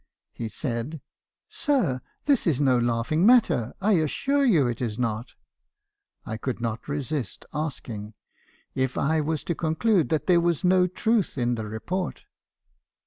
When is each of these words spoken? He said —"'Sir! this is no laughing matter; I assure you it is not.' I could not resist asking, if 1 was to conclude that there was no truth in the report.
He 0.33 0.47
said 0.47 0.99
—"'Sir! 1.47 2.01
this 2.25 2.47
is 2.47 2.59
no 2.59 2.79
laughing 2.79 3.23
matter; 3.23 3.75
I 3.79 3.97
assure 3.99 4.43
you 4.43 4.65
it 4.65 4.81
is 4.81 4.97
not.' 4.97 5.35
I 6.25 6.37
could 6.37 6.59
not 6.59 6.87
resist 6.87 7.45
asking, 7.53 8.15
if 8.73 8.95
1 8.97 9.23
was 9.23 9.43
to 9.43 9.53
conclude 9.53 10.09
that 10.09 10.25
there 10.25 10.41
was 10.41 10.63
no 10.63 10.87
truth 10.87 11.37
in 11.37 11.53
the 11.53 11.67
report. 11.67 12.23